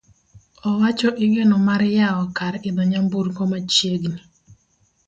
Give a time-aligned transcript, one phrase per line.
[0.69, 4.19] Owacho igeno mar yawo kar idho nyaburkono machiegni.